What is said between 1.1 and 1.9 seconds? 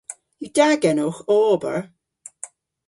ow ober?